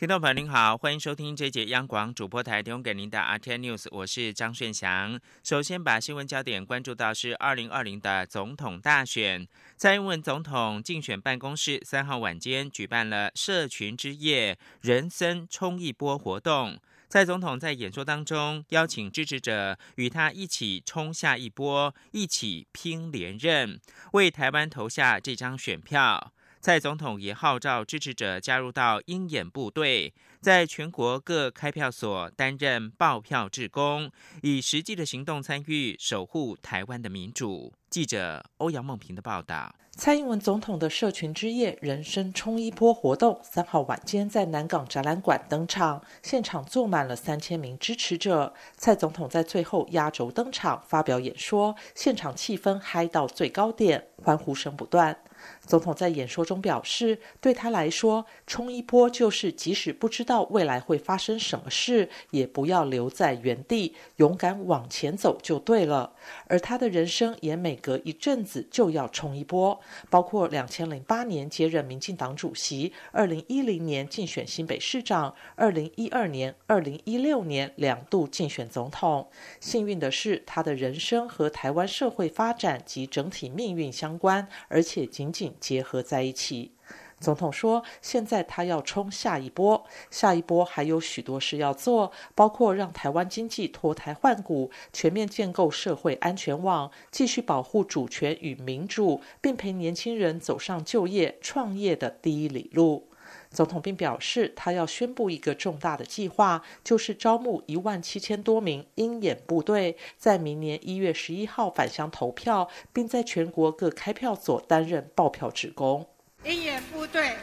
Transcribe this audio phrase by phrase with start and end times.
[0.00, 5.20] 听众朋友您好，欢迎收听这节央广主播台提供给您的 RT News，我是张顺祥。
[5.44, 16.80] 首先把新闻焦点关注到是二零二零的总统大选，蔡英文总统竞选办公室三号晚间举办了社群之夜人生冲一波活动。
[17.10, 23.78] 蔡总统在演说当中邀请支持者与他一起冲下一波，一起拼连任，
[24.12, 26.32] 为台湾投下这张选票。
[26.60, 34.10] 蔡总统也号召支持者加入到鹰眼部队，在全国各开票所担任报票志工，
[34.42, 37.72] 以实际的行动参与守护台湾的民主。
[37.88, 39.74] 记者欧阳梦平的报道。
[39.92, 48.52] 蔡英文总统的社群之夜人生冲一波活动，三号晚间在南港展览馆登场，现场坐满了三千名支持者。
[48.76, 55.18] 蔡总统在最后压轴登场发表演说，现场气氛嗨到最高点，欢呼声不断。
[55.66, 66.12] 总统在演说中表示，对他来说，冲一波就是即使不知道未来会发生什么事，也不要留在原地，勇敢往前走就对了。
[66.50, 79.28] 而他的人生也每隔一阵子就要冲一波，包括两千零八年接任民进党主席，二零一零年竞选新北市长，二零一二年、二零一六年两度竞选总统。
[79.60, 85.54] 幸运的是，他的人生和台湾社会发展及整体命运相关，而且紧紧。
[85.60, 86.72] 结合在一起，
[87.20, 103.06] 总统说：“现在他要冲下一波，下一波还有许多事要做，包括让台湾经济脱胎换骨，全面建构社会安全网，继续保护主权与民主，并陪年轻人走上就业创业的第一里路。”
[103.50, 116.06] 总统并表示，他要宣布一个重大的计划，就是招募一万七千多名鹰眼部队，在明年一月十一号返乡投票，并在全国各开票所担任报票职工。
[116.44, 117.36] 鹰眼部队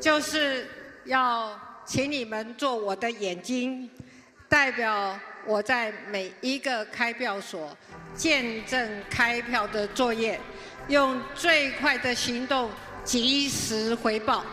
[0.00, 0.68] 就是
[1.04, 3.88] 要请你们做我的眼睛，
[4.48, 5.16] 代表
[5.46, 7.76] 我在每一个开票所
[8.16, 10.40] 见证开票的作业，
[10.88, 12.68] 用最快的行动
[13.04, 14.44] 及时回报。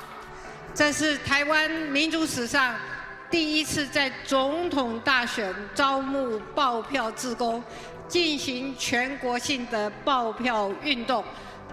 [0.75, 2.75] 这是台湾民主史上
[3.31, 7.63] 第一次在总统大选招募报票志工，
[8.07, 11.25] 进行全国性的报票运动。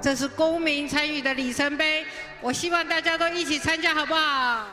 [0.03, 2.05] 这是公民参与的里程碑，
[2.41, 4.67] 我希望大家都一起参加，好不好？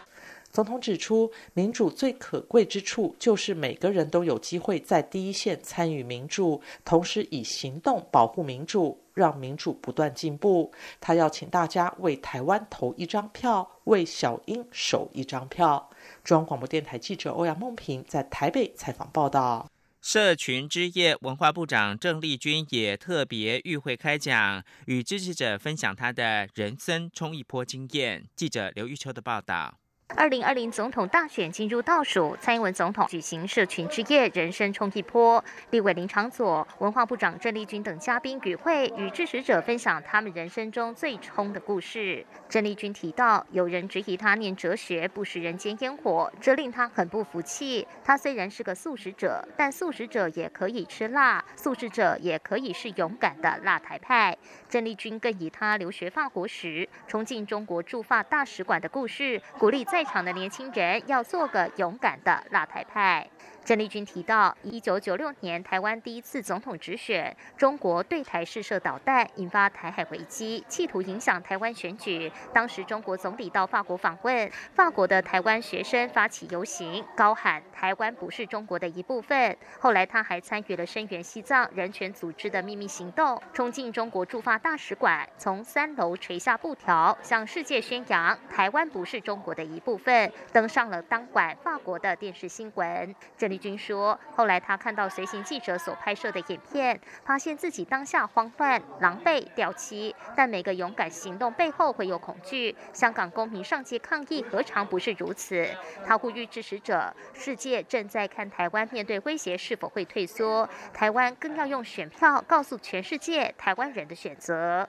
[0.51, 8.99] 总统指出，民主最可贵之处就是每个人都有机会在第一线参与民主，同时以行动保护民主。
[9.17, 10.71] 让民主不断进步。
[11.01, 15.89] 他要请大家为台湾投一张票，为小英守一张票。
[16.23, 19.67] 中央广播电台记者欧阳梦平在台北采访报道。
[20.01, 28.29] 社群之夜，文化部长郑丽君也特别与会开讲，与支持者分享他的人生冲一波经验。
[28.35, 29.79] 记者刘玉秋的报道。
[30.15, 35.43] 二零二零总统大选进入倒数，蔡英文总统举行社群之夜，人生冲一波。
[35.71, 42.25] 立委林长佐、文化部长郑丽君等嘉宾与会，与支持者分享他们人生中最冲的故事。
[42.47, 47.85] 郑丽君提到，有人质疑他念哲学不食人间烟火，这令他很不服气。
[48.03, 54.35] 他虽然是个素食者，但素食者也可以吃辣，素食者也可以是勇敢的辣台派。
[54.69, 59.96] 郑丽君更以他留学法国时，冲进中国驻法大使馆的故事，鼓励在。
[59.97, 63.27] 在场的年轻人要做个勇敢的辣台派。
[63.65, 72.31] 郑丽君提到，一九九六年台湾第一次总统直选，中国对台试射导弹，引发台海危机，企图影响台湾选举。
[72.53, 79.57] 当时中国总理到法国访问，法国的台湾学生发起游行，高喊“台湾不是中国的一部分”。
[79.81, 93.15] 后来他还参与了声援西藏人权组织的秘密行动，冲进中国驻法大使馆，从三楼垂下布条，向世界宣扬“台湾不是中国的一部分”，登上了当晚法国的电视新闻。
[93.37, 93.57] 郑丽。
[93.57, 100.15] 君说，后来他看到随行记者所拍摄的影片，发现自己当下慌乱、狼狈、掉漆。
[100.35, 102.75] 但每个勇敢行动背后会有恐惧。
[102.93, 105.67] 香港公民上街抗议，何尝不是如此？
[106.05, 114.87] 他呼吁支持者：世界正在看台湾面对威胁是否会退缩，台湾更要用选票告诉全世界台湾人的选择。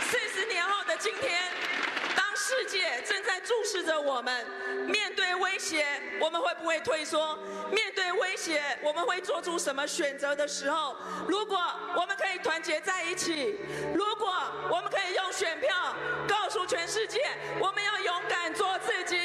[0.00, 1.49] 四十年后的今天，
[2.50, 4.44] 世界正在注视着我们，
[4.88, 5.86] 面对威胁。
[6.20, 7.38] 我们会不会退缩？
[7.70, 10.96] 面对威胁，我们会做出什么选择的时候？
[11.28, 11.56] 如果
[11.94, 13.56] 我们可以团结在一起，
[13.94, 14.34] 如果
[14.68, 15.94] 我们可以用选票
[16.26, 17.20] 告诉全世界，
[17.60, 19.19] 我们要勇敢做自己，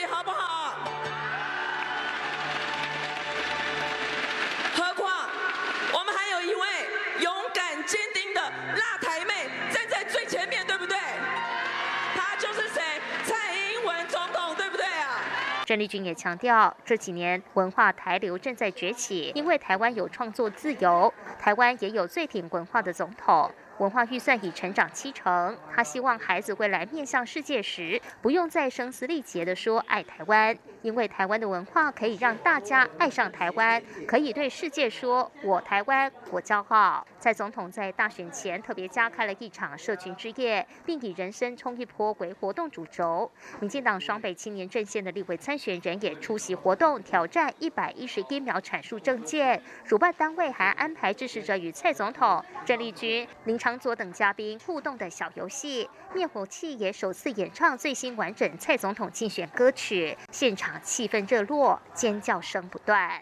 [15.75, 23.51] 郑丽君也强调，这几年文化台流正在崛起，因为台湾有创作自由，台湾也有最挺文化的总统。
[23.79, 37.05] 文化预算已成长七成，他希望孩子未来面向世界时，不用再声嘶力竭地说爱台湾，因为台湾的文化可以让大家爱上台湾，可以对世界说我台湾我骄傲。
[37.25, 43.31] 蔡总统在大选前特别加开了一场社群之夜，并以人生冲一波为活动主轴。
[43.59, 49.59] 民进党双北青年阵线的立委参选人也出席活动，挑战一百一十一秒阐述政见。
[49.83, 53.57] 主办单位还安排支持者与蔡总统、郑丽君、林。
[53.57, 63.19] 长佐等嘉宾互动的小游戏，灭火器也首次演唱最新完整蔡总统竞选歌曲，现场气氛热络，尖叫声不断。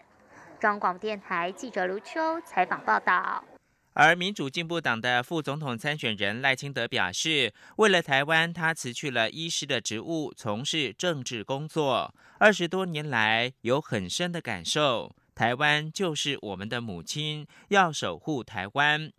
[0.60, 3.42] 中央广电台记者卢秋采访报道。
[3.94, 12.12] 而民主进步党的副总统参选人赖清德表示，为了台湾，他辞去了医师的职务，从事政治工作。
[12.38, 19.12] 二十多年来，有很深的感受，台湾就是我们的母亲，要守护台湾。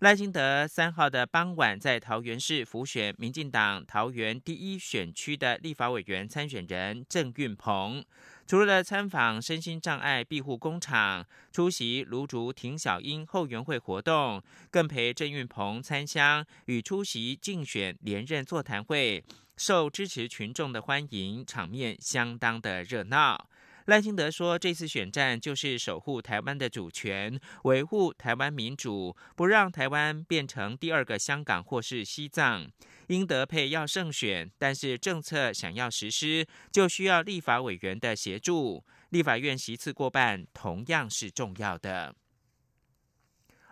[0.00, 8.04] 赖清德三号的傍晚在桃园市辅选民进党桃园第一选区的立法委员参选人郑运鹏，
[8.52, 19.24] 除了参访身心障碍庇护工厂、出席卢竹庭小英后援会活动，更陪郑运鹏参香与出席竞选连任座谈会，
[19.56, 23.48] 受支持群众的欢迎，场面相当的热闹。
[23.86, 32.70] 赖清德说：“这次选战就是守护台湾的主权，维护台湾民主，不让台湾变成第二个香港或是西藏。
[33.08, 38.84] 英德配要胜选，但是政策想要实施，就需要立法委员的协助。
[39.10, 42.14] 立法院席次过半，同样是重要的。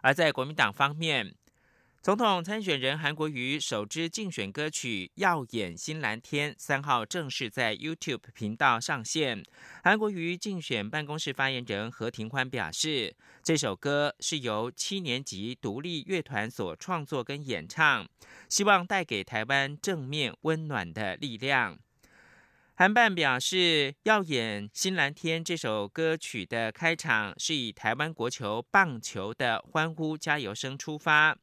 [0.03, 1.35] 而在国民党方面。”
[2.03, 9.45] 总统参选人韩国瑜首支竞选歌曲《耀眼新蓝天》三号正式在 YouTube 频道上线。
[9.85, 18.09] 韩国瑜竞选办公室发言人何庭欢表示，这首歌是由七年级独立乐团所创作跟演唱，
[18.49, 21.79] 希望带给台湾正面温暖的力量。
[22.77, 31.37] 韩办表示，《耀眼新蓝天》这首歌曲的开场是以台湾国球棒球的欢呼加油声出发。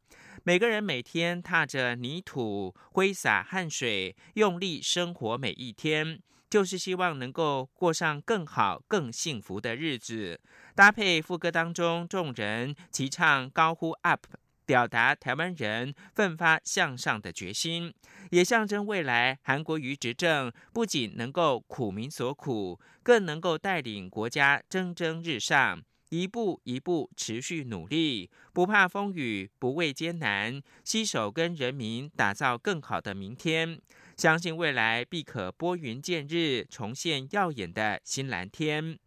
[0.48, 10.40] 每个人每天踏着泥土，挥洒汗水，用力生活每一天，就是希望能够过上更好、更幸福的日子。
[10.74, 14.26] 搭配副歌当中，众人齐唱高呼 “up”，
[14.66, 17.94] 表达台湾人奋发向上的决心，
[18.32, 25.84] 也象征未来韩国瑜执政不仅能够苦民所苦，更能够带领国家蒸蒸日上。
[26.10, 33.80] 一步一步持续努力，不怕风雨，不畏艰难，携手跟人民打造更好的明天。
[34.16, 38.98] 相信未来必可拨云见日，重现耀眼的新蓝天。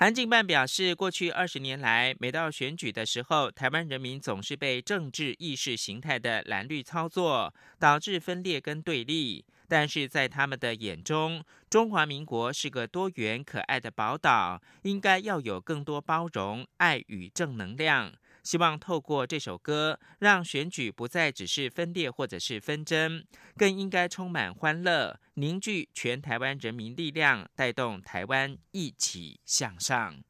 [0.00, 9.44] 韩进办表示，过去二十年来，每到选举的时候，台湾人民总是被政治意识形态的蓝绿操作，导致分裂跟对立。
[9.68, 18.10] 但是在他们的眼中，中华民国是个多元可爱的宝岛，应该要有更多包容、爱与正能量。
[18.42, 23.24] 希望透过这首歌，让选举不再只是分裂或者是纷争，
[23.56, 30.22] 更应该充满欢乐，凝聚全台湾人民力量，带动台湾一起向上。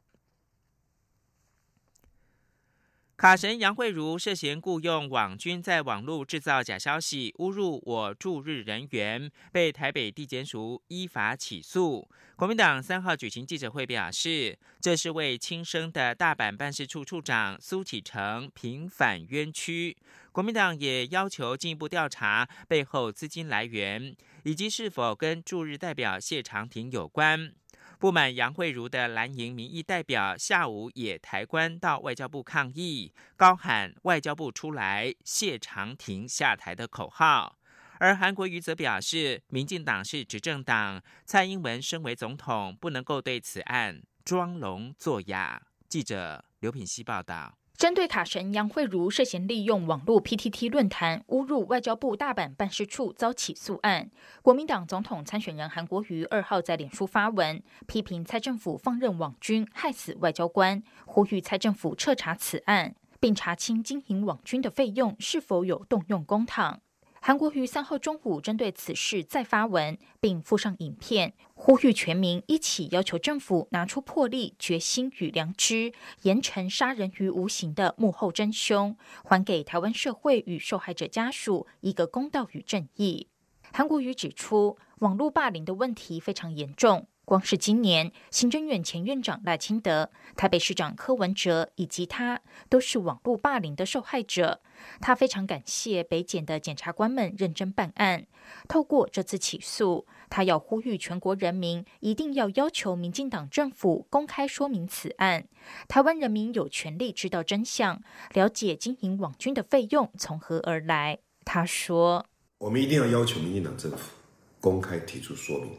[3.20, 12.08] 卡神杨慧茹涉嫌雇佣网军在网络制造假消息，侮辱我驻日人员，被台北地检署依法起诉。
[12.34, 19.94] 国民党三号举行记者会表示，这是为亲生的大阪办事处处长苏启成平反冤屈。
[20.32, 27.52] 国民党也要求进一步调查背后资金来源，以及是否跟驻日代表谢长廷有关。
[28.00, 37.58] 不满杨惠如的蓝营民意代表下午也抬棺到外交部抗议，高喊“外交部出来，谢长廷下台”的口号。
[37.98, 45.60] 而韩国瑜则表示，民进党是执政党，蔡英文身为总统，不能够对此案装聋作哑。
[45.86, 47.59] 记者刘品希报道。
[47.80, 54.10] 针对卡神杨惠如涉嫌利用网络 PTT 论坛侮辱外交部大阪办事处遭起诉案，
[54.42, 66.80] 国民党总统参选人韩国瑜二号在脸书发文，批评蔡政府放任网军害死外交官，呼吁蔡政府彻查此案，并查清经营网军的费用是否有动用公帑。
[67.22, 83.28] 韩国瑜三号中午针对此事再发文，并附上影片，呼吁全民一起要求政府拿出魄力、决心与良知，严惩杀人于无形的幕后真凶，还给台湾社会与受害者家属一个公道与正义。
[83.70, 87.06] 韩国瑜指出，网络霸凌的问题非常严重。
[87.30, 94.60] 光是今年，行政院前院长赖清德、台北市长柯文哲以及他，都是网络霸凌的受害者。
[95.00, 98.26] 他非常感谢北检的检察官们认真办案。
[98.66, 105.46] 透过这次起诉，他要呼吁全国人民一定要要求民进党政府公开说明此案。
[105.86, 108.02] 台湾人民有权利知道真相，
[108.34, 111.20] 了解经营网军的费用从何而来。
[111.44, 112.26] 他说
[112.58, 114.16] ：“我们一定要要求民进党政府
[114.60, 115.70] 公开提出说明。”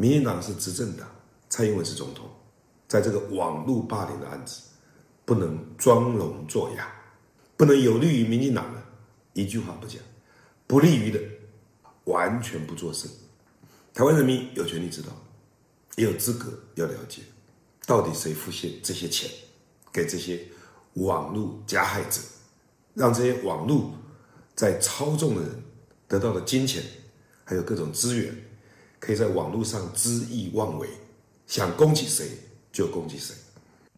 [0.00, 1.08] 民进党是执政党，
[1.48, 2.30] 蔡英文是总统，
[2.86, 4.60] 在这个网络霸凌的案子，
[5.24, 6.88] 不能装聋作哑，
[7.56, 8.80] 不能有利于民进党的，
[9.32, 10.00] 一句话不讲，
[10.68, 11.20] 不利于的，
[12.04, 13.10] 完全不作声。
[13.92, 15.08] 台湾人民有权利知道，
[15.96, 17.22] 也有资格要了解，
[17.84, 19.28] 到底谁付现这些钱
[19.92, 20.40] 给这些
[20.94, 22.20] 网络加害者，
[22.94, 23.90] 让这些网络
[24.54, 25.60] 在操纵的人
[26.06, 26.84] 得到的金钱，
[27.42, 28.44] 还有各种资源。
[28.98, 30.88] 可以在网络上恣意妄为，
[31.46, 32.26] 想攻击谁
[32.72, 33.34] 就攻击谁。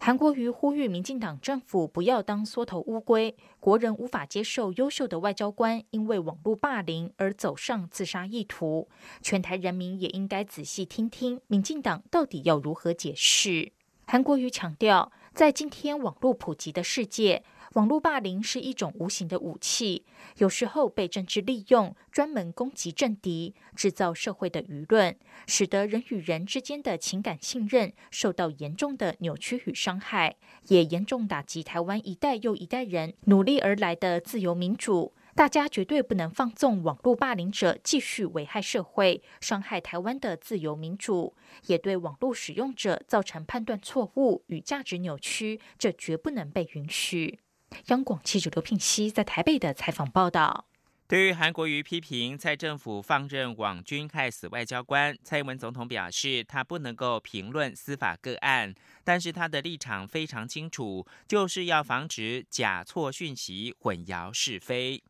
[0.02, 8.88] 韩国瑜呼吁民进党政府不要当缩头乌龟，国人无法接受优秀的外交官因为网络霸凌而走上自杀意图。
[9.20, 13.72] 全台人民也应该仔细听听民进党到底要如何解释。
[14.06, 17.44] 韩国瑜强调，在今天网络普及的世界。
[17.74, 20.04] 网络霸凌是一种无形的武器，
[20.38, 30.34] 有时候被政治利用，专门攻击政敌，制造社会的舆论，使得人与人之间的情感信任受到严重的扭曲与伤害，
[30.66, 35.14] 也严重打击台湾一代又一代人努力而来的自由民主。
[35.36, 41.36] 大家绝对不能放纵网络霸凌者继续危害社会、伤害台湾的自由民主，
[41.66, 47.38] 也对网络使用者造成判断错误与价值扭曲，这绝不能被允许。
[47.86, 50.66] 央广记者刘聘熙在台北的采访报道：
[51.08, 65.02] 对于韩国瑜批评蔡政府放任网军害死外交官，蔡英文总统表示，他不能够评论司法个案，但是他的立场非常清楚，就是要防止假错讯息混淆是非。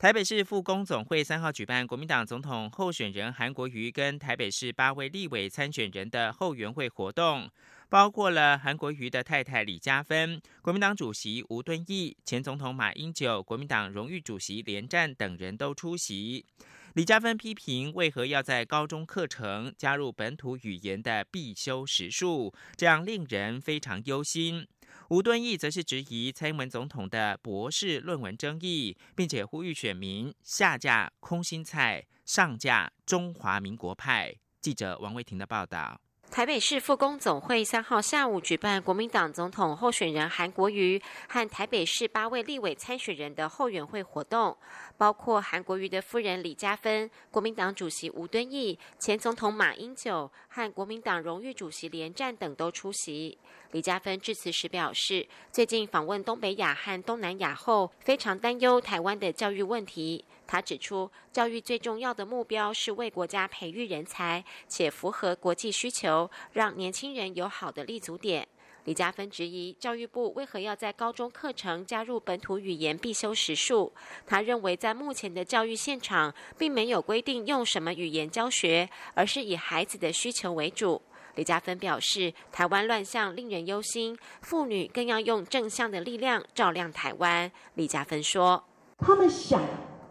[0.00, 7.50] 台北市复工总会三号举办国民党总统候选人韩国瑜跟台北市八位立委参选人的后援会活动。
[7.90, 16.46] 包括了韩国瑜的太太李嘉芬、国民党主席吴敦义、前总统马英九、国民党荣誉主席连战等人都出席。
[16.94, 24.66] 李嘉芬批评为何要在高中课程加入本土语言的必修时数，这样令人非常忧心。
[25.10, 34.32] 吴敦义则是质疑蔡英文总统的博士论文争议，并且呼吁选民下架空心菜，上架中华民国派。
[34.60, 36.00] 记者王维婷的报道。
[36.30, 44.56] 台北市复工总会三号下午举办国民党总统候选人韩国瑜和台北市八位立委参选人的后援会活动，
[44.96, 53.36] 包括韩国瑜的夫人李嘉芬、国民党主席吴敦义、前总统马英九和国民党荣誉主席连战等都出席。
[53.72, 60.24] 李嘉芬致辞时表示，最近访问东北亚和东南亚后，非常担忧台湾的教育问题。
[60.50, 68.48] 他指出，教育最重要的目标是为国家培育人才，且符合国际需求，让年轻人有好的立足点。
[68.82, 73.92] 李嘉芬质疑教育部为何要在高中课程加入本土语言必修时数。
[74.26, 81.00] 他认为，在目前的教育现场，并没有规定用什么语言教学，而是以孩子的需求为主。
[81.36, 87.52] 李嘉芬表示，台湾乱象令人忧心，妇女更要用正向的力量照亮台湾。
[87.74, 88.64] 李嘉芬说
[88.98, 89.62] ：“他们想。”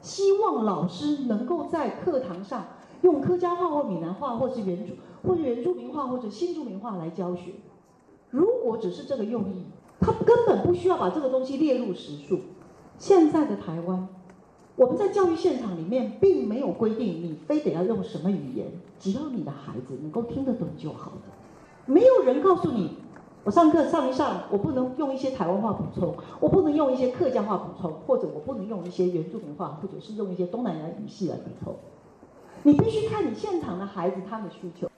[0.01, 2.65] 希望老师能够在课堂上
[3.01, 7.51] 用客家话或闽南话，或是原住或者原住民话或者新住民话来教学。
[8.29, 9.65] 如果只是这个用意，
[9.99, 12.39] 他根本不需要把这个东西列入时数。
[12.97, 14.07] 现在的台湾，
[14.75, 18.67] 我们在教育现场里面并没有规定你非得要用什么语言，
[18.99, 21.21] 只要你的孩子能够听得懂就好了。
[21.85, 22.97] 没有人告诉你。
[23.49, 31.75] 我上课上一上，我不能用一些台湾话补充，我不能用一些客家话补充，或者我不能用一些原住民话，或者是用一些东南亚语系来补充。
[32.61, 34.88] 你必须看你现场的孩子他们的需求。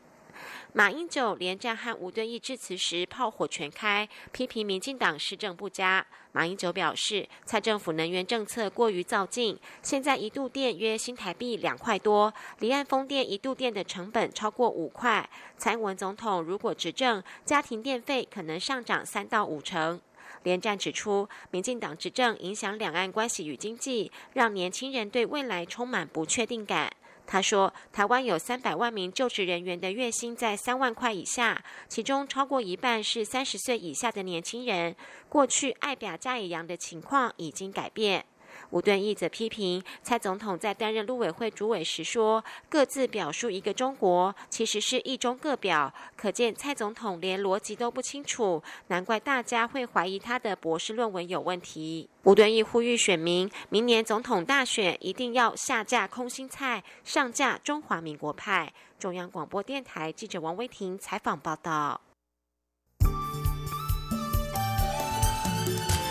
[0.73, 6.05] 马英九连战和吴敦义致辞时炮火全开，批评民进党施政不佳。
[6.31, 15.29] 马英九表示，蔡政府能源政策过于造进，现在一度电约新台币两块多，离岸风电一度电的成本超过五块。
[15.57, 19.99] 蔡英文总统如果执政，家庭电费可能上涨三到五成。
[20.43, 26.91] 连战指出，民进党执政影响两岸关系与经济，让年轻人对未来充满不确定感。
[27.25, 34.95] 他说，台湾有三百万名就职人员的月薪在三万块以下，其中超过一半是三十岁以下的年轻人。
[35.29, 38.25] 过去爱表加以扬的情况已经改变。
[38.69, 52.07] 吴敦义则批评蔡总统在担任陆委会主委时说“各自表述一个中国”，其实是一中各表，可见蔡总统连逻辑都不清楚，难怪大家会怀疑他的博士论文有问题。
[52.23, 58.71] 吴敦义呼吁选民，明年总统大选一定要下架空心菜，上架中华民国派。
[58.99, 61.99] 中央广播电台记者王威婷采访报道。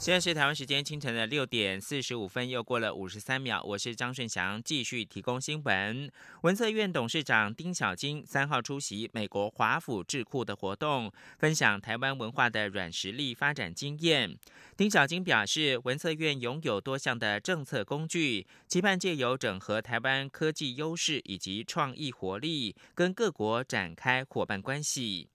[0.00, 3.60] 现在是台湾时间清晨的六点四十五分，又过了五十三秒。
[3.64, 6.08] 我是张顺祥，继续提供新闻。
[6.42, 14.38] 文策院董事长丁小金三号出席美国华府智库的活动，分享台湾文化的软实力发展经验。
[14.76, 25.28] 丁小金表示，文策院拥有多项的政策工具，期盼借由整合台湾科技优势以及创意活力，跟各国展开伙伴关系。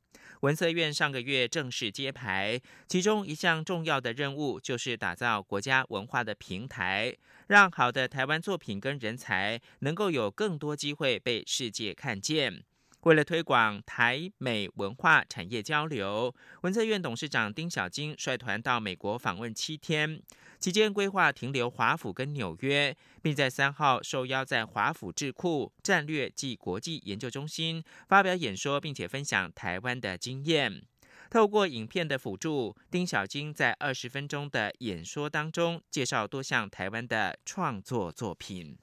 [0.43, 7.15] 文策院上个月正式揭牌，其中一项重要的任务就是打造国家文化的平台，
[7.47, 12.61] 让好的台湾作品跟人才能够有更多机会被世界看见。
[13.03, 20.21] 为了推广台美文化产业交流，文策院董事长丁小金率团到美国访问七天。
[20.63, 30.81] 期间规划停留华府跟纽约，并在三号受邀在华府智库战略暨国际研究中心发表演说，并且分享台湾的经验。
[31.29, 38.77] 透过影片的辅助，丁小晶在二十分钟的演说当中介绍多项台湾的创作作品。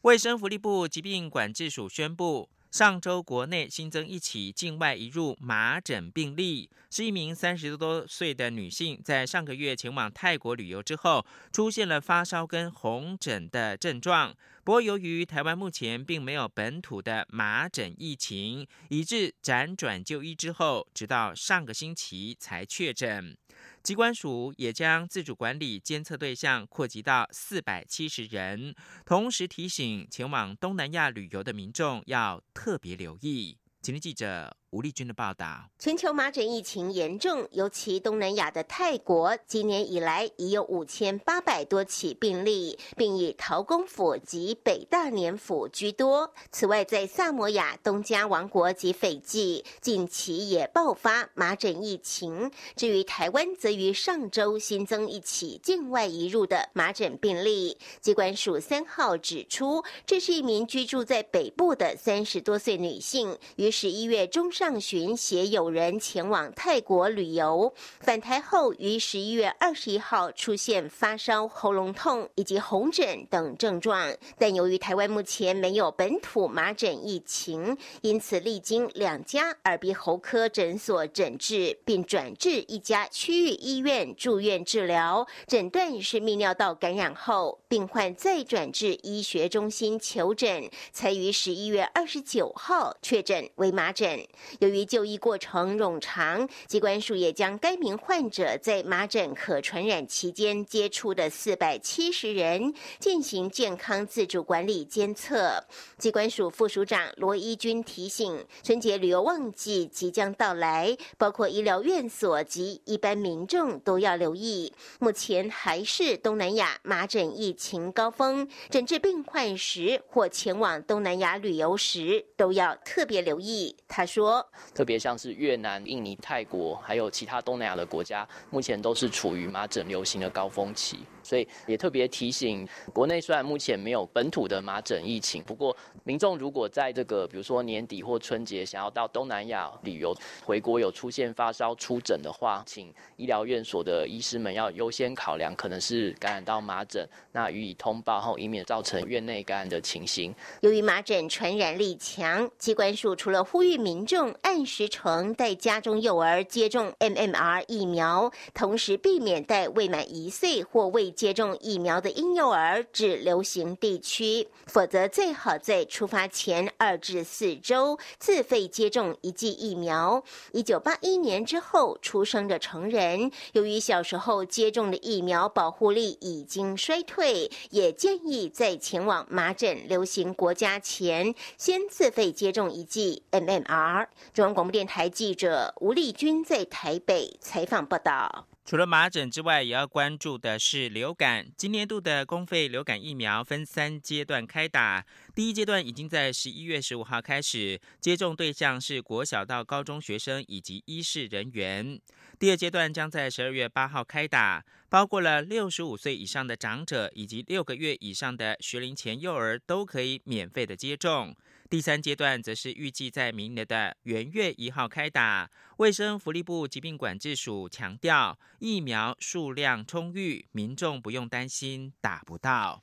[0.00, 2.50] 卫生福利部疾病管制署宣布。
[2.70, 14.34] 上周国内新增一起境外移入麻疹病例，是一名三十多岁的女性，在上个月前往泰国旅游之后，出现了发烧跟红疹的症状。
[14.68, 23.34] 不过，由于台湾目前并没有本土的麻疹疫情，以致辗转就医之后，直到上个星期才确诊。
[23.82, 28.74] 机关署也将自主管理监测对象扩及到四百七十人，
[29.06, 33.56] 同时提醒前往东南亚旅游的民众要特别留意。
[33.80, 34.57] 今天记者。
[34.70, 46.34] 吴丽君的报道：全球麻疹疫情严重，尤其东南亚的泰国，今年以来已有五千八百多起病例，并以陶公府及北大年府居多。
[46.52, 52.50] 此外，在萨摩亚、东加王国及斐济，近期也爆发麻疹疫情。
[52.76, 57.78] 至于台湾，则于上周新增一起境外移入的麻疹病例。
[58.02, 64.52] 机关署三号指出，这是一名居住在北部的三十多岁女性，于十一月中。
[64.58, 94.26] 上旬携友人前往泰国旅游，返台后于十一月二十一号出现发烧、喉咙痛以及红疹等症状，但由于台湾目前没有本土麻疹疫情，因此历经两家耳鼻喉科诊所诊治，并转至一家区域医院住院治疗，诊断是泌尿道感染后，病患再转至医学中心求诊，才于十一月二十九号确诊为麻疹。
[94.60, 105.64] 由于就医过程冗长，机关署也将该名患者在麻疹可传染期间接触的四百七十人进行健康自主管理监测。
[105.98, 114.72] 机关署副署长罗一军提醒，春节旅游旺季即将到来，包括医疗院所及一般民众都要留意。
[114.98, 123.76] 目前还是东南亚麻疹疫情高峰，诊治病患时或前往东南亚旅游时都要特别留意。
[123.86, 124.37] 他说。
[124.74, 130.98] 特别像是越南、印尼、泰国，还有其他东南亚的国家，目前都是处于麻疹流行的高峰期。
[131.28, 150.34] 所以也特别提醒，国内虽然目前没有本土的麻疹疫情，不过民众如果在这个比如说年底或春节想要到东南亚旅游，回国有出现发烧、出疹的话，请医疗院所的医师们要优先考量可能是感染到麻疹，那予以通报后，以免造成院内感染的情形。
[150.60, 170.22] 由于麻疹传染力强，机关署除了呼吁民众按时程带家中幼儿接种 MMR 疫苗，同时避免带未满一岁或未接种疫苗的婴幼儿至流行地区，否则最好在出发前二至四周自费接种一剂疫苗。
[170.52, 184.06] 一九八一年之后出生的成人，由于小时候接种的疫苗保护力已经衰退，也建议在前往麻疹流行国家前，先自费接种一剂 MMR。
[184.32, 188.46] 中央广播电台记者吴丽君在台北采访报道。
[188.68, 191.50] 除了麻疹之外，也要关注的是流感。
[191.56, 201.98] 今年度的公费流感疫苗分三阶段开打，第一阶段已经在十一月十五号开始，接种对象是国小到高中学生以及医事人员。
[202.38, 211.34] 第二阶段将在十二月八号开打，包括了六十五岁以上的长者以及六个月以上的学龄前幼儿都可以免费的接种。
[211.70, 215.50] 第三阶段则是预计在明年的元月一号开打。
[215.76, 222.82] 卫生福利部疾病管制署强调，疫苗数量充裕，民众不用担心打不到。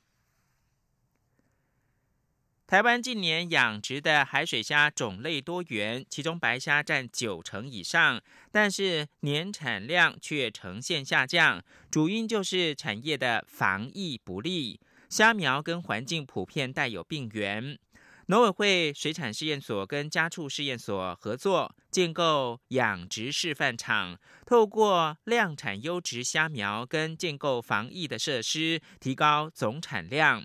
[2.64, 8.22] 台湾近年养殖的海水虾种类多元，其中白虾占九成以上，
[8.52, 17.78] 但是年产量却呈现下降，主因就是产业的防疫不力，虾苗跟环境普遍带有病源。
[18.28, 30.44] 农委会水产试验所跟家畜试验所合作建构养殖示范场，透过量产优质虾苗跟建构防疫的设施，提高总产量。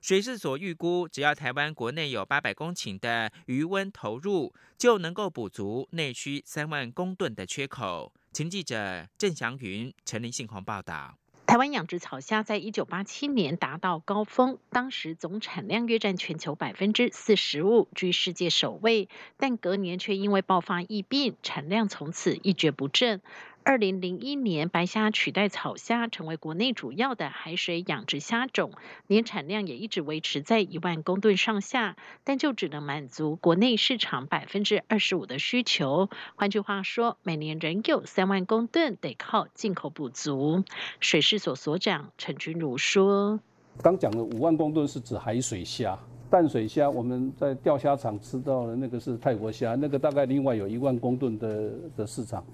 [0.00, 8.12] 水试所预估，只要台湾国内有八百公顷的余温投入，就能够补足内需三万公吨的缺口。
[8.32, 11.18] 请记者郑祥云、陈林信宏报道。
[11.46, 19.08] 台湾养殖草虾在一九八七年达到高峰，当时总产量约占全球百分之四十五，居世界首位。
[19.36, 23.22] 但隔年却因为爆发疫病，产量从此一蹶不振。
[23.66, 28.70] 二零零一年，白虾取代草虾成为国内主要的海水养殖虾种，
[29.08, 36.08] 年产量也一直维持在一万公吨上下，但就只能满足国内市场百分之二十五的需求。
[36.36, 40.62] 换句话说，每年仍有三万公吨得靠进口补足。
[41.00, 43.40] 水事所所长陈君如说
[43.82, 45.98] ：“刚讲的五万公吨是指海水虾，
[46.30, 52.46] 淡水虾我们在钓虾场吃到的那个是泰国虾，那个大概另外有一万公吨的的市场。”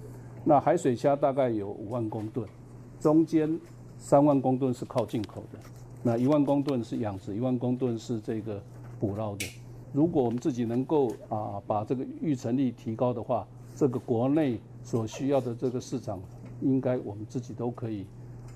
[0.44, 2.48] 那海水虾大概有五万公吨，
[2.98, 3.59] 中间
[3.96, 5.59] 三万公吨是靠进口的，
[6.02, 8.61] 那一万公吨是养殖，一万公吨是这个
[8.98, 9.46] 捕捞的。
[9.92, 16.20] 如果我们自己能够啊把这个育成率提高的话，这个国内所需要的这个市场，
[16.61, 18.05] 应该我们自己都可以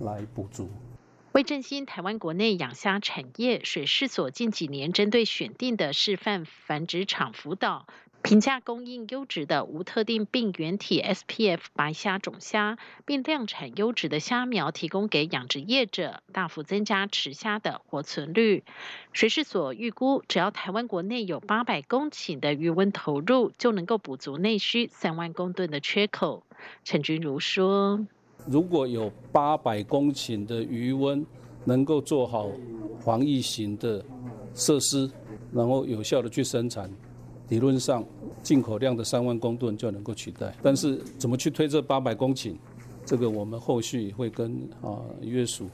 [0.00, 0.68] 来补足。
[1.32, 7.86] 为振兴台湾国内养虾产业，水事所近几年针对选定的示范繁殖场辅导。
[8.26, 18.64] 评价供应优质的无特定病原体 SPF 白虾种虾，并量产优质的虾苗提供给养殖业者，大幅增加池虾的活存率。
[19.12, 26.42] 水事所预估，只要台湾国内有八百公顷的余温投入，就能够补足内需三万公吨的缺口。
[26.82, 28.04] 陈君如说
[28.50, 31.24] ：“如果有八百公顷的余温，
[31.64, 32.50] 能够做好
[32.98, 34.04] 防疫型的
[34.52, 35.08] 设施，
[35.52, 36.90] 然后有效的去生产。”
[37.48, 38.04] 理论上，
[38.42, 42.56] 进口量的三万公吨就能够取代，但是怎么去推这八百公顷，
[43.04, 45.66] 这个我们后续会跟啊约署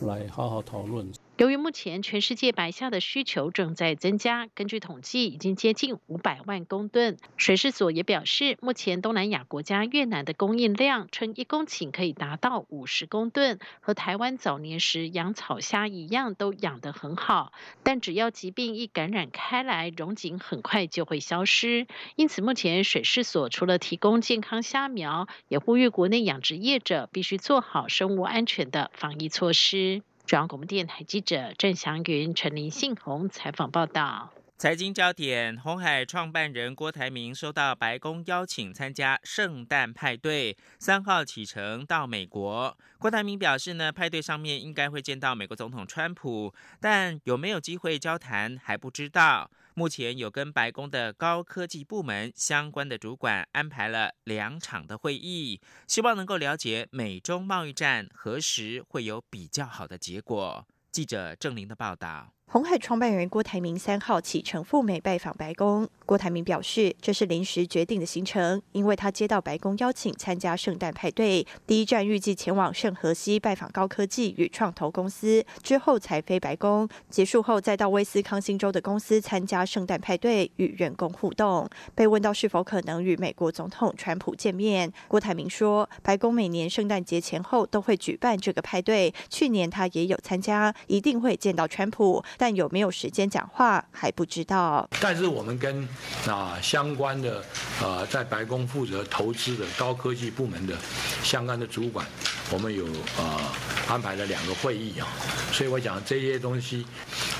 [0.00, 1.06] 来好好讨论。
[1.40, 7.16] 由于目前全世界白虾的需求正在增加，根据统计，已经接近五百万公吨。
[7.38, 17.54] 水事所也表示，目前东南亚国家越南的供应量，称一公顷可以达到五十公吨，和台湾早年时养草虾一样，都养得很好。
[17.82, 21.86] 但只要疾病一感染开来，荣景很快就会消失。
[22.16, 30.02] 因此，目前水事所除了提供健康虾苗，也呼吁国内养殖业者必须做好生物安全的防疫措施。
[30.30, 34.32] 中央广播电台记者郑祥云、陈林信宏采访报道。
[34.56, 42.78] 财经焦点：红海创办人郭台铭收到白宫邀请参加圣诞派对，三号启程到美国。
[43.00, 49.50] 郭台铭表示呢，派对上面应该会见到美国总统川普，但有没有机会交谈还不知道。
[49.80, 60.68] 目前有跟白宫的高科技部门相关的主管安排了两场的会议，希望能够了解美中贸易战何时会有比较好的结果。
[60.92, 62.34] 记者郑玲的报道。
[62.52, 65.88] 红海创办人郭台铭三号启程赴美拜访白宫。
[66.04, 71.46] 郭台铭表示，这是临时决定的行程，因为他接到白宫邀请参加圣诞派对。
[71.64, 76.88] 第一站预计前往圣荷西拜访高科技与创投公司，之后才飞白宫。
[77.08, 81.68] 结束后再到威斯康星州的公司参加圣诞派对，与员工互动。
[81.94, 92.20] 被问到是否可能与美国总统川普见面，郭台铭说，白宫每年圣诞节前后都会举办这个派对，去年他也有参加，一定会见到川普。
[92.40, 94.88] 但有没有时间讲话还不知道。
[94.98, 95.86] 但是我们跟
[96.26, 97.44] 啊相关的
[97.82, 100.74] 呃在白宫负责投资的高科技部门的
[101.22, 102.06] 相关的主管，
[102.50, 102.86] 我们有
[103.18, 103.38] 呃
[103.86, 105.06] 安排了两个会议啊。
[105.52, 106.86] 所以我讲这些东西，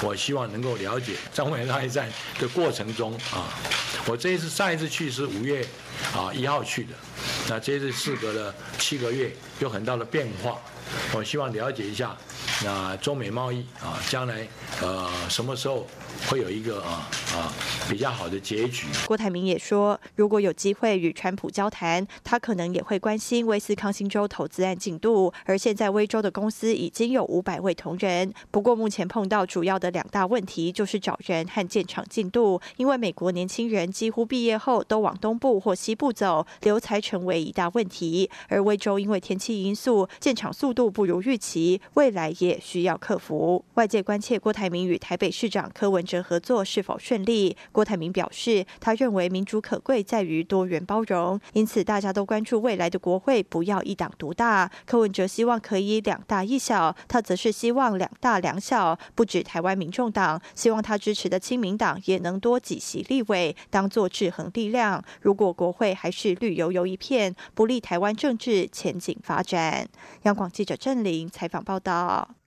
[0.03, 2.07] 我希望能够了解中美贸易战
[2.39, 3.49] 的过程中啊。
[4.05, 5.67] 我这一次上一次去是五月
[6.15, 6.91] 啊一号去的，
[7.49, 10.61] 那这次事隔了七个月，有很大的变化。
[11.13, 12.17] 我希望了解一下，
[12.65, 14.47] 那中美贸易啊，将来
[14.81, 15.87] 呃什么时候
[16.29, 17.53] 会有一个啊啊
[17.89, 18.87] 比较好的结局？
[19.07, 25.33] 郭台铭也说，如果有机会与川普交谈，他可能也会关心威斯康星州投资案进度。
[25.45, 38.31] 而现在威州的公司已经有五百位同仁，不过目前碰到主要的两大问题就是找人和建厂进度，因为美国年轻人几乎毕业后都往东部或西部走，留才成为一大问题。
[38.49, 40.91] 而威州因为天气因素，建厂速度。
[40.91, 43.65] 不如预期，未来也需要克服。
[43.75, 47.57] 外界关切郭台铭与台北市长柯文哲合作是否顺利。
[47.71, 54.71] 郭台铭表示，他认为民主可贵在于多元包容，因此大家都关注未来的国会不要一党独大。
[54.85, 58.99] 柯文哲希望可以两大一小，他则是希望两大两小。
[59.15, 65.05] 不止台湾民众党，希望他支持的亲民党也能多几席立委，当做制衡力量。
[65.21, 69.87] 如果国会还是绿油油一片，不利台湾政治前景发展。
[70.23, 70.77] 央广记者。
[70.81, 72.40] 郑林采访报道。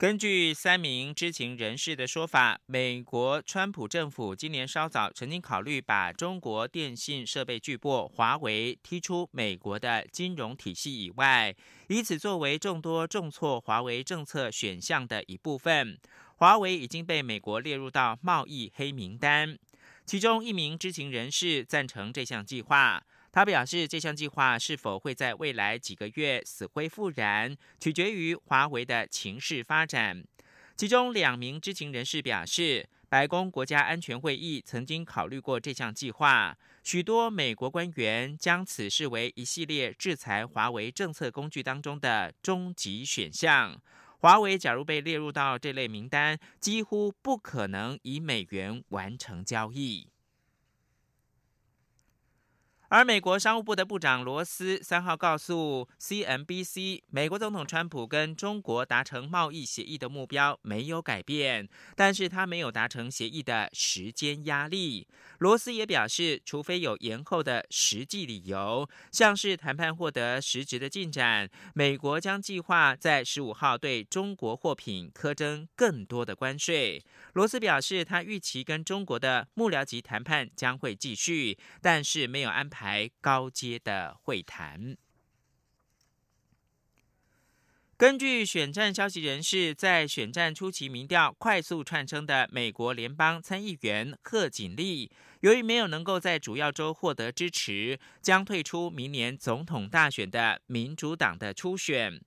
[0.00, 11.54] 根据三名知情人士的说法，美国川普政府今年稍早曾经考虑把中国电信设备巨擘华为踢出美国的金融体系以外，
[11.88, 15.98] 以此作为众多重挫华为政策选项的一部分。
[16.36, 19.58] 华为已经被美国列入到贸易黑名单。
[20.06, 23.02] 其中一名知情人士赞成这项计划。
[23.32, 30.24] 他表示，这项计划是否会在未来几个月死灰复燃，取决于华为的情势发展。
[30.76, 43.80] 其中两名知情人士表示，白宫国家安全会议曾经考虑过这项计划，许多美国官员将此视为一系列制裁华为政策工具当中的终极选项。
[44.18, 50.08] 华为假如被列入到这类名单，几乎不可能以美元完成交易。
[52.90, 65.06] 而美国商务部的部长罗斯三号告诉 CNBC，美国总统川普跟中国达成贸易协议的目标没有改变，但是他没有达成协议的时间压力。
[65.38, 77.00] 罗斯也表示，除非有延后的实际理由，像是谈判获得实质的进展，美国将计划在十五号对中国货品苛征更多的关税。
[77.34, 84.96] 罗斯表示，他预期跟中国的幕僚级谈判将会继续，但是没有安排台高阶的会谈。
[87.98, 102.18] 根据选战消息人士，在选战初期民调快速窜升的美国联邦参议员贺锦丽，由于没有能够在主要州获得支持，将退出明年总统大选的民主党的初选。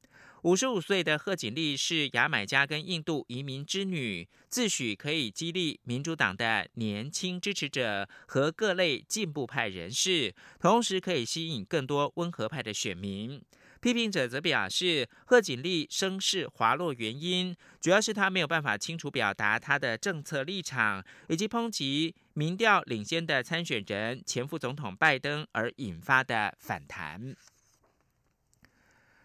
[0.43, 13.41] 五十五岁的贺锦丽是牙买加跟印度移民之女，自诩可以激励民主党的年轻支持者和各类进步派人士，同时可以吸引更多温和派的选民。
[13.79, 27.33] 批评者则表示，贺锦丽声势滑落原因，主要是他没有办法清楚表达他的政策立场，以及抨击民调领先的参选人前副总统拜登而引发的反弹。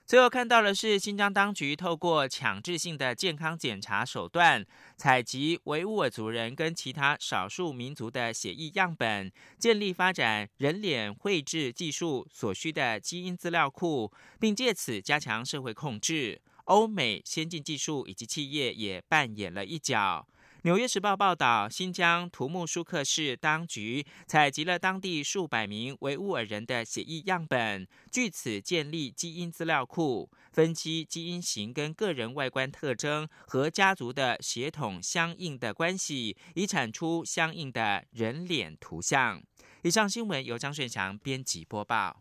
[0.09, 4.65] 最后看到的是，新疆当局透过强制性的健康检查手段，
[4.97, 16.41] 采集维吾尔族人跟其他少数民族的血液样本，建立发展人脸绘制技术所需的基因资料库，并借此加强社会控制。
[16.65, 20.27] 欧美先进技术以及企业也扮演了一角。
[20.69, 39.43] 纽约时报报道，新疆图木舒克市当局采集了当地数百名维吾尔人的血液样本，据此建立基因资料库，分析基因型跟个人外观特征和家族的血统相应的关系，以产出相应的人脸图像。
[39.81, 42.21] 以上新闻由张顺祥编辑播报。